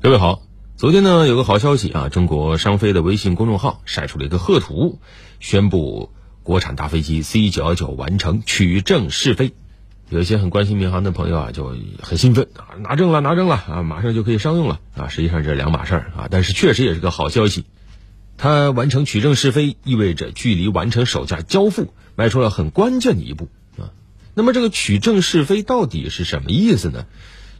[0.00, 0.42] 各位好，
[0.76, 5.00] 昨天呢有个好消息啊，中国商飞的微信公众号晒出了一个贺图，
[5.40, 6.10] 宣布
[6.42, 9.52] 国产大飞机 C 九幺九完成取证试飞。
[10.08, 15.08] 有一些很关心民航的朋友啊，就很兴奋啊，拿证了，拿证了啊，马上就可以商用了啊。
[15.08, 17.66] 实际上这是两码事儿啊，但是确实也是个好消息。
[18.38, 23.90] 它完成取证试飞，意味着距离完成首架交付迈出了很关键的一步啊。
[24.32, 27.04] 那么这个取证试飞到底是什么意思呢？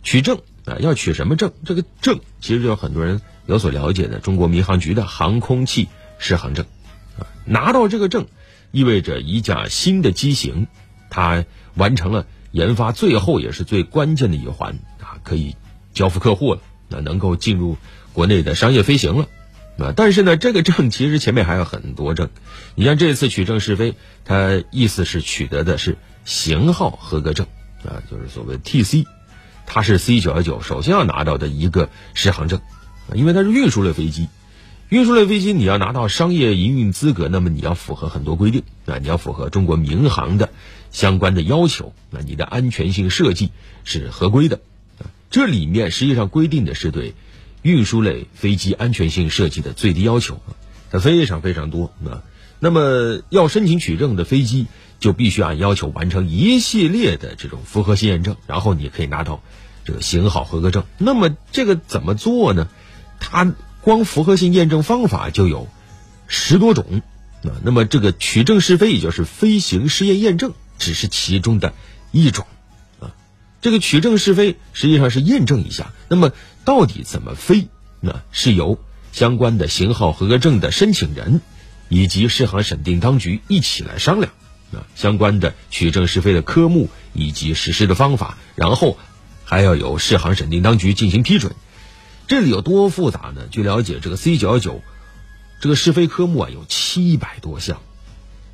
[0.09, 1.53] 取证啊，要取什么证？
[1.67, 5.87] 这个证其实就很多人有所了解的，中国民航局的航空器
[6.19, 6.65] 适航证
[7.19, 7.29] 啊。
[7.45, 8.27] 拿到这个证，
[8.71, 10.67] 意味着一架新的机型，
[11.11, 12.27] 它完成了。
[12.53, 15.57] 研发最后也是最关键的一环啊，可以
[15.93, 17.77] 交付客户了，那能够进入
[18.15, 19.29] 国内的商业飞行了
[19.77, 19.93] 啊。
[19.95, 22.31] 但是呢，这个证其实前面还有很多证。
[22.77, 27.47] 你像这次取证试飞，它意思是取得的是型号合格证
[27.85, 29.05] 啊，就是所谓 TC，
[29.69, 32.61] 它是 C 九幺九首先要拿到的一个适航证，
[33.15, 34.29] 因为它是运输类飞机。
[34.89, 40.49] 运输类飞机你要拿到商业营运资格，那么你要符合很多规定啊，你要符合中国民航的
[40.91, 43.51] 相关的要求，那你的安全性设计
[43.85, 44.61] 是合规的。
[45.31, 47.15] 这里面实际上规定的是对
[47.61, 50.41] 运输类飞机安全性设计的最低要求，
[50.91, 52.25] 它非常非常多啊。
[52.61, 54.67] 那么要申请取证的飞机，
[55.01, 59.43] 就必须按要求完成一系列的这种符合性验证，然后你可以拿到
[59.85, 60.85] 这个型号合格证。
[60.99, 62.69] 那么这个怎么做呢？
[63.21, 65.69] 它光符合性验证方法就有
[66.27, 67.03] 十多种
[67.43, 71.73] 啊，那么这个取证试飞也就是飞行试验验证只是其中的
[72.13, 72.47] 一种
[73.01, 73.15] 啊。
[73.61, 76.33] 这个取证试飞实际上是验证一下，那么
[76.65, 77.69] 到底怎么飞？
[78.01, 78.79] 那是由
[79.11, 81.41] 相关的型号合格证的申请人
[81.89, 84.33] 以及适航审定当局一起来商量
[84.73, 88.99] 啊，相关的取证试飞的科目以及实施的方法，然后
[89.45, 91.55] 还要有适航审定当局进行批准。
[92.27, 93.49] 这里有多复杂呢？
[93.51, 94.83] 据了解，这个 C 九幺九
[95.61, 97.81] 这个试飞科目啊有七百多项，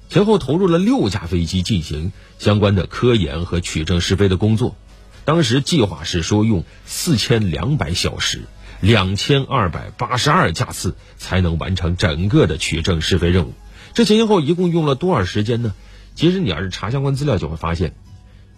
[0.09, 4.77] 前后投入了六架飞机进行相关的科研和取证试飞的工作。
[5.25, 8.43] 当时计划是说用四千两百小时、
[8.85, 13.55] 两千二百八十二架次才能完成整个的取证试飞任务。
[13.95, 15.75] 这前前后一共用了多少时间呢？
[16.15, 17.95] 其实你要是查相关资料，就会发现，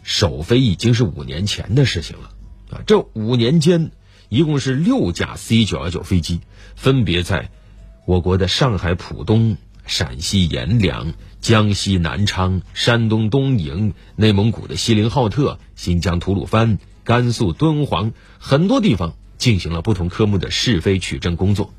[0.03, 2.31] 首飞已经是五年前的事情了
[2.71, 2.83] 啊！
[2.87, 3.93] 这五年间。
[4.29, 6.41] 一共是六架 C 九幺九飞机，
[6.75, 7.51] 分别在
[8.07, 21.73] 我国的上海浦东、陕西阎良、江西南昌、山东东营、内蒙古的锡林浩特、新疆吐鲁番、甘肃敦煌很多地方进行了不同科目的试飞取证工作。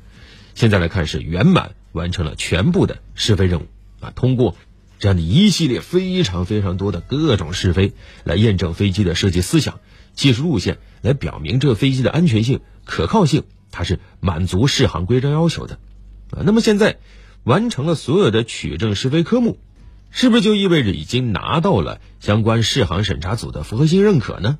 [0.54, 3.66] 现在来看是圆满完成了全部的试飞任务
[4.00, 4.12] 啊！
[4.14, 4.56] 通过
[4.98, 7.92] 这样的一系列非常非常多的各种试飞，
[8.24, 9.80] 来验证飞机的设计思想。
[10.14, 15.78] 技术路线来表明这个飞机的安全性、可靠性，它是满足适航规章要求的，
[16.32, 16.98] 啊，那么现在
[17.44, 19.58] 完成了所有的取证试飞科目，
[20.10, 24.58] 是不是就意味着已经拿到了相关适航审查组的符合性认可呢？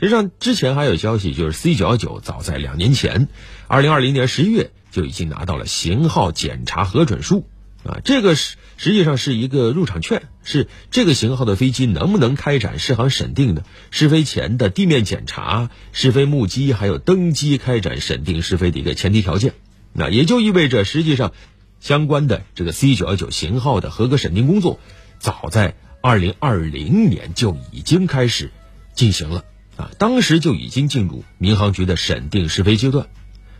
[0.00, 3.28] 实际上，之前还有消息，就是 C 九幺九早在两年前，
[3.68, 7.46] 二零二零年十一月就已经拿到了型号检查核准书。
[7.84, 19.52] 啊，这个是实际上是一个入场券，是这个型号的飞机能不能开展试航审定的试飞前的地面检查、试飞目击，还有登机开展审定试飞的一个前提条件。
[19.92, 21.32] 那也就意味着，实际上
[21.78, 24.78] 相关的这个 C 九幺九型号的合格审定工作，
[25.18, 28.50] 早在二零二零年就已经开始
[28.94, 29.44] 进行了
[29.80, 33.08] 啊，当时就已经进入民航局的审定试飞阶段。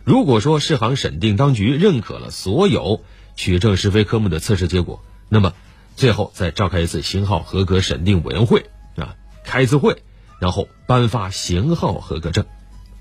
[0.03, 3.03] 如果说试航审定当局认可了所有。
[3.33, 5.53] 取证试飞科目的测试结果，那么
[5.95, 9.15] 最后再召开一次型号合格审定委员会啊，
[9.45, 10.03] 开一次会，
[10.37, 12.45] 然后颁发型号合格证。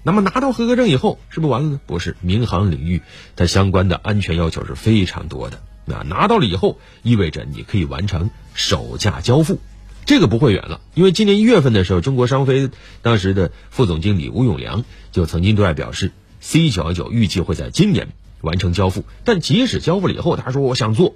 [0.04, 1.80] 那么拿到合格证以后，是不是完了呢？
[1.84, 3.02] 不是，民航领域
[3.34, 5.60] 它相关的安全要求是非常多的。
[5.84, 9.58] 那拿到了以后，意味着你可以完成首架交付，
[10.06, 10.80] 这个不会远了。
[10.94, 12.70] 因为今年一月份的时候，中国商飞
[13.02, 18.08] 当时的副总经理吴永良就曾经对外表示，C 九幺九预计会在今年。
[18.42, 21.14] 完成交付，但即使交付了以后，他说我想做，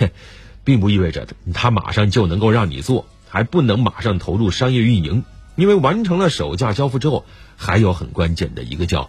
[0.64, 5.24] 并不意味着他马上就能够让你做，还不能马上投入商业运营，
[5.56, 7.24] 因为完成了首架交付之后，
[7.56, 9.08] 还有很关键的一个叫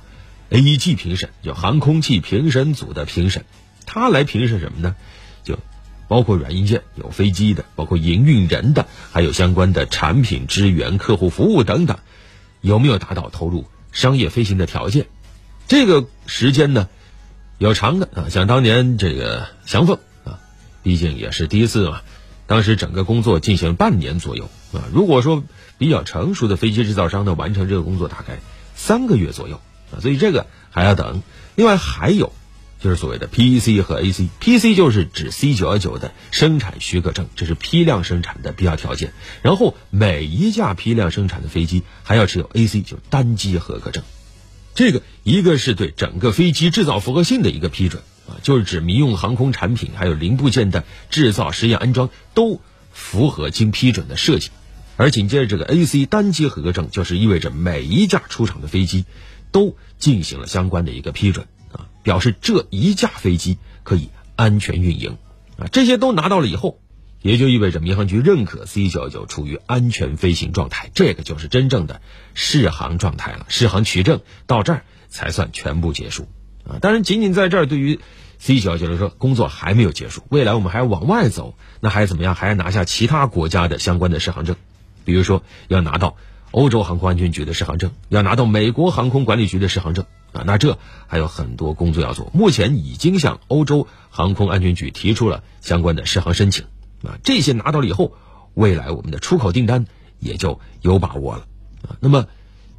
[0.49, 3.43] AEG 评审，叫航空器评审组的评审，
[3.85, 4.95] 他来评审什么呢？
[6.09, 11.99] 包括软硬件，有飞机的，包括营运人的，还有相关的产品支援、客户服务等等，
[12.59, 15.05] 有没有达到投入商业飞行的条件？
[15.67, 16.89] 这个时间呢？
[17.59, 20.39] 有长的啊，像当年这个翔凤啊，
[20.81, 22.01] 毕竟也是第一次嘛，
[22.47, 24.87] 当时整个工作进行半年左右啊。
[24.93, 25.43] 如果说
[25.77, 28.39] 比较成熟的飞机制造商呢，完成这个工作大概
[28.75, 29.59] 三个月左右
[29.91, 31.21] 啊，所以这个还要等。
[31.55, 32.31] 另外还有
[32.79, 39.13] 就是所谓的 PC 和 AC，PC 就是指 C 九幺九的生产许可证，这是批量生产的必要条件。
[39.41, 44.03] 然后每一架批量生产的飞机还要持有 AC，就是单机合格证。
[44.75, 52.61] 这个一个是对整个飞机制造符合性的一个批准啊，就是指民用航空产品还有零部件的制造、实验、安装都
[52.93, 54.51] 符合经批准的设计。
[54.95, 59.05] 而紧接着这个 AC 单机合格证，就是意味着每一架出厂的飞机
[59.51, 61.47] 都进行了相关的一个批准，
[62.03, 65.17] 表示这一架飞机可以安全运营
[65.57, 65.67] 啊。
[65.71, 66.79] 这些都拿到了以后，
[67.21, 72.01] 也就意味着民航局认可 C 九九处于安全飞行状态，这个就是真正的
[72.33, 73.45] 试航状态了。
[73.49, 76.27] 试航取证到这儿才算全部结束
[76.65, 76.79] 啊。
[76.79, 77.99] 当然，仅仅在这儿，对于
[78.39, 82.35] C 九九来说，工作还没有结束，未来我们还要往外走，那还怎么样？
[82.35, 84.55] 还要拿下其他国家的相关的试航证。
[85.03, 86.15] 比如说，要拿到
[86.51, 90.77] 欧洲航空安全局的适航证，要拿到美国航空管理局的适航证啊，那这
[91.07, 92.29] 还有很多工作要做。
[92.33, 96.65] 目前已经向欧洲航空安全局提出了相关的适航申请
[97.03, 98.13] 啊，这些拿到了以后，
[98.53, 99.85] 未来我们的出口订单
[100.19, 101.45] 也就有把握了
[101.87, 101.97] 啊。
[101.99, 102.27] 那么，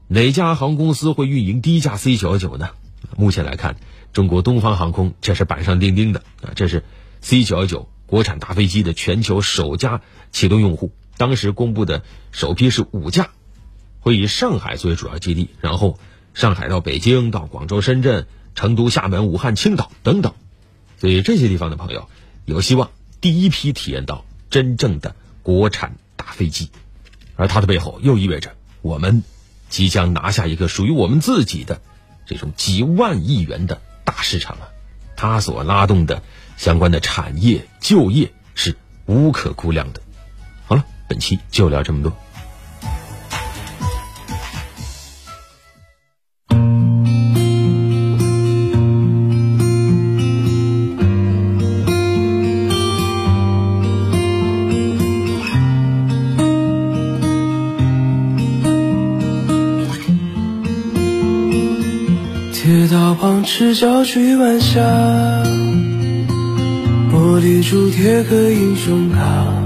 [0.09, 2.71] 哪家航空公司会运营低价 C 九幺九呢？
[3.17, 3.77] 目前来看，
[4.13, 6.85] 中国东方航空这是板上钉钉的啊，这是
[7.21, 10.93] C 九幺九国产大飞机的全球首家启动用户。
[11.17, 13.31] 当时公布的首批是五架，
[14.01, 15.99] 会以上海作为主要基地，然后
[16.35, 20.35] 上海到北京、到广州、深圳、成都、厦门、武汉、青岛等等，
[20.99, 22.09] 所以这些地方的朋友
[22.45, 22.91] 有希望
[23.21, 26.71] 第一批体验到真正的国产大飞机，
[27.37, 29.23] 而它的背后又意味着我们
[29.69, 31.81] 即将拿下一个属于我们自己的
[32.27, 34.69] 这种几万亿元的大市场啊！
[35.17, 36.23] 它所拉动的
[36.57, 38.77] 相关的产业就业是
[39.07, 40.01] 无可估量的。
[40.67, 42.17] 好了本期就聊这么多。
[62.71, 64.81] 铁道旁赤脚追晚霞，
[67.13, 69.60] 玻璃珠贴个英雄卡。